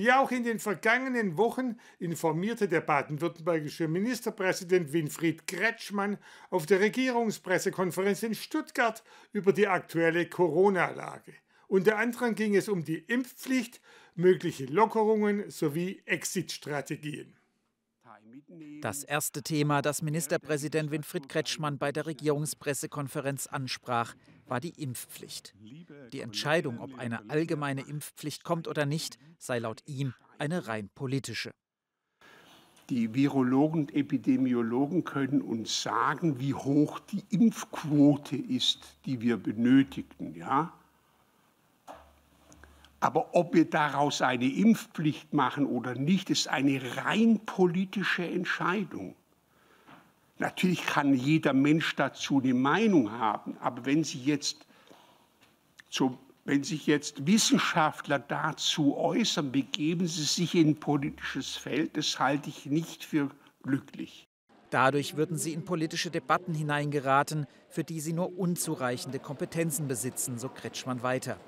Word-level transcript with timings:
Wie 0.00 0.12
auch 0.12 0.30
in 0.30 0.44
den 0.44 0.58
vergangenen 0.60 1.36
Wochen 1.36 1.76
informierte 1.98 2.68
der 2.68 2.80
baden-württembergische 2.80 3.86
Ministerpräsident 3.86 4.94
Winfried 4.94 5.46
Kretschmann 5.46 6.16
auf 6.48 6.64
der 6.64 6.80
Regierungspressekonferenz 6.80 8.22
in 8.22 8.34
Stuttgart 8.34 9.04
über 9.34 9.52
die 9.52 9.68
aktuelle 9.68 10.24
Corona-Lage. 10.24 11.34
Unter 11.68 11.98
anderem 11.98 12.34
ging 12.34 12.56
es 12.56 12.70
um 12.70 12.82
die 12.82 12.96
Impfpflicht, 12.96 13.82
mögliche 14.14 14.64
Lockerungen 14.64 15.50
sowie 15.50 16.00
Exit-Strategien. 16.06 17.36
Das 18.80 19.04
erste 19.04 19.42
Thema, 19.42 19.82
das 19.82 20.02
Ministerpräsident 20.02 20.90
Winfried 20.90 21.28
Kretschmann 21.28 21.78
bei 21.78 21.92
der 21.92 22.06
Regierungspressekonferenz 22.06 23.46
ansprach, 23.46 24.14
war 24.46 24.60
die 24.60 24.82
Impfpflicht. 24.82 25.54
Die 26.12 26.20
Entscheidung, 26.20 26.80
ob 26.80 26.98
eine 26.98 27.28
allgemeine 27.30 27.82
Impfpflicht 27.82 28.44
kommt 28.44 28.68
oder 28.68 28.86
nicht, 28.86 29.18
sei 29.38 29.58
laut 29.58 29.82
ihm 29.86 30.14
eine 30.38 30.66
rein 30.66 30.88
politische. 30.94 31.50
Die 32.88 33.14
Virologen 33.14 33.82
und 33.82 33.94
Epidemiologen 33.94 35.04
können 35.04 35.42
uns 35.42 35.80
sagen, 35.80 36.40
wie 36.40 36.54
hoch 36.54 36.98
die 36.98 37.22
Impfquote 37.30 38.36
ist, 38.36 38.98
die 39.06 39.20
wir 39.20 39.36
benötigen. 39.36 40.34
Ja? 40.34 40.72
Aber 43.00 43.34
ob 43.34 43.54
wir 43.54 43.68
daraus 43.68 44.20
eine 44.20 44.46
Impfpflicht 44.46 45.32
machen 45.32 45.66
oder 45.66 45.94
nicht, 45.94 46.28
ist 46.30 46.48
eine 46.48 46.80
rein 46.96 47.40
politische 47.46 48.24
Entscheidung. 48.26 49.16
Natürlich 50.38 50.86
kann 50.86 51.14
jeder 51.14 51.52
Mensch 51.52 51.96
dazu 51.96 52.40
eine 52.40 52.54
Meinung 52.54 53.10
haben, 53.10 53.56
aber 53.60 53.84
wenn, 53.86 54.04
Sie 54.04 54.22
jetzt 54.22 54.66
zu, 55.90 56.18
wenn 56.44 56.62
sich 56.62 56.86
jetzt 56.86 57.26
Wissenschaftler 57.26 58.18
dazu 58.18 58.96
äußern, 58.96 59.52
begeben 59.52 60.06
sie 60.06 60.22
sich 60.22 60.54
in 60.54 60.68
ein 60.68 60.80
politisches 60.80 61.56
Feld. 61.56 61.96
Das 61.96 62.18
halte 62.18 62.48
ich 62.48 62.66
nicht 62.66 63.04
für 63.04 63.30
glücklich. 63.62 64.28
Dadurch 64.70 65.16
würden 65.16 65.36
sie 65.36 65.52
in 65.52 65.64
politische 65.64 66.10
Debatten 66.10 66.54
hineingeraten, 66.54 67.46
für 67.68 67.82
die 67.82 68.00
sie 68.00 68.12
nur 68.12 68.38
unzureichende 68.38 69.18
Kompetenzen 69.18 69.88
besitzen, 69.88 70.38
so 70.38 70.48
Kretschmann 70.48 71.02
weiter. 71.02 71.38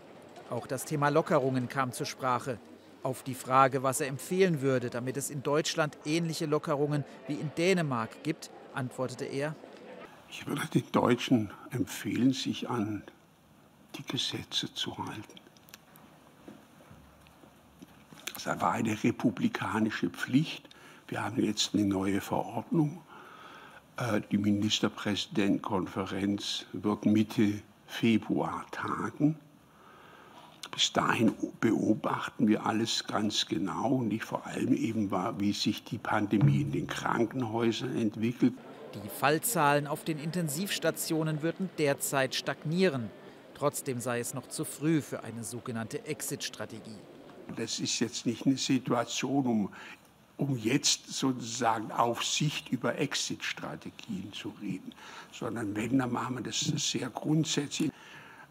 Auch 0.52 0.66
das 0.66 0.84
Thema 0.84 1.08
Lockerungen 1.08 1.70
kam 1.70 1.92
zur 1.92 2.04
Sprache. 2.04 2.58
Auf 3.02 3.22
die 3.22 3.34
Frage, 3.34 3.82
was 3.82 4.02
er 4.02 4.08
empfehlen 4.08 4.60
würde, 4.60 4.90
damit 4.90 5.16
es 5.16 5.30
in 5.30 5.42
Deutschland 5.42 5.96
ähnliche 6.04 6.44
Lockerungen 6.44 7.06
wie 7.26 7.36
in 7.36 7.50
Dänemark 7.56 8.22
gibt, 8.22 8.50
antwortete 8.74 9.24
er, 9.24 9.56
ich 10.28 10.46
würde 10.46 10.66
den 10.66 10.84
Deutschen 10.92 11.50
empfehlen, 11.70 12.34
sich 12.34 12.68
an 12.68 13.02
die 13.96 14.02
Gesetze 14.02 14.74
zu 14.74 14.98
halten. 14.98 15.40
Das 18.34 18.44
war 18.60 18.72
eine 18.72 19.02
republikanische 19.02 20.10
Pflicht. 20.10 20.68
Wir 21.08 21.24
haben 21.24 21.42
jetzt 21.42 21.74
eine 21.74 21.86
neue 21.86 22.20
Verordnung. 22.20 23.00
Äh, 23.96 24.20
die 24.30 24.36
Ministerpräsidentenkonferenz 24.36 26.66
wird 26.74 27.06
Mitte 27.06 27.62
Februar 27.86 28.66
tagen. 28.70 29.38
Bis 30.72 30.90
dahin 30.90 31.34
beobachten 31.60 32.48
wir 32.48 32.64
alles 32.64 33.06
ganz 33.06 33.46
genau 33.46 33.96
und 33.96 34.08
nicht 34.08 34.24
vor 34.24 34.46
allem 34.46 34.72
eben, 34.72 35.10
wie 35.38 35.52
sich 35.52 35.84
die 35.84 35.98
Pandemie 35.98 36.62
in 36.62 36.72
den 36.72 36.86
Krankenhäusern 36.86 37.94
entwickelt. 37.94 38.54
Die 38.94 39.08
Fallzahlen 39.08 39.86
auf 39.86 40.02
den 40.02 40.18
Intensivstationen 40.18 41.42
würden 41.42 41.68
derzeit 41.76 42.34
stagnieren. 42.34 43.10
Trotzdem 43.54 44.00
sei 44.00 44.20
es 44.20 44.32
noch 44.32 44.48
zu 44.48 44.64
früh 44.64 45.02
für 45.02 45.22
eine 45.22 45.44
sogenannte 45.44 46.06
Exit-Strategie. 46.06 46.98
Das 47.54 47.78
ist 47.78 48.00
jetzt 48.00 48.24
nicht 48.24 48.46
eine 48.46 48.56
Situation, 48.56 49.46
um, 49.46 49.68
um 50.38 50.56
jetzt 50.56 51.12
sozusagen 51.12 51.92
auf 51.92 52.24
Sicht 52.24 52.70
über 52.70 52.96
Exit-Strategien 52.96 54.32
zu 54.32 54.54
reden, 54.62 54.94
sondern 55.32 55.76
wenn, 55.76 55.98
dann 55.98 56.12
machen 56.12 56.36
wir 56.36 56.42
das 56.42 56.60
sehr 56.60 57.10
grundsätzlich. 57.10 57.92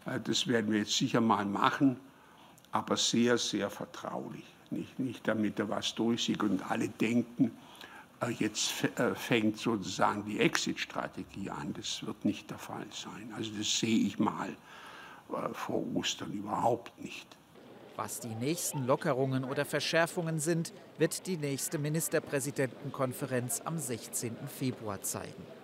Äh, 0.06 0.20
das 0.20 0.46
werden 0.46 0.70
wir 0.70 0.78
jetzt 0.78 0.96
sicher 0.96 1.20
mal 1.20 1.44
machen 1.44 1.96
aber 2.72 2.96
sehr, 2.96 3.38
sehr 3.38 3.70
vertraulich. 3.70 4.44
Nicht, 4.70 4.98
nicht 4.98 5.28
damit 5.28 5.58
er 5.58 5.68
was 5.68 5.94
durchsieht 5.94 6.42
und 6.42 6.68
alle 6.70 6.88
denken, 6.88 7.52
äh, 8.22 8.30
jetzt 8.30 8.84
äh, 8.98 9.14
fängt 9.14 9.58
sozusagen 9.58 10.24
die 10.24 10.40
Exit-Strategie 10.40 11.50
an. 11.50 11.74
Das 11.74 12.04
wird 12.04 12.24
nicht 12.24 12.50
der 12.50 12.58
Fall 12.58 12.86
sein. 12.90 13.32
Also 13.36 13.50
das 13.56 13.78
sehe 13.78 14.06
ich 14.06 14.18
mal 14.18 14.48
äh, 14.48 15.52
vor 15.52 15.84
Ostern 15.94 16.32
überhaupt 16.32 16.98
nicht. 17.00 17.26
Was 17.96 18.20
die 18.20 18.34
nächsten 18.34 18.86
Lockerungen 18.86 19.44
oder 19.44 19.66
Verschärfungen 19.66 20.40
sind, 20.40 20.72
wird 20.96 21.26
die 21.26 21.36
nächste 21.36 21.78
Ministerpräsidentenkonferenz 21.78 23.60
am 23.66 23.78
16. 23.78 24.34
Februar 24.48 25.02
zeigen. 25.02 25.61